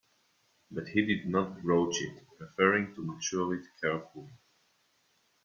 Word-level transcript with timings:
But 0.71 0.87
he 0.87 1.05
did 1.05 1.29
not 1.29 1.61
broach 1.61 2.01
it, 2.01 2.25
preferring 2.35 2.95
to 2.95 3.01
mature 3.05 3.53
it 3.53 3.67
carefully. 3.83 4.31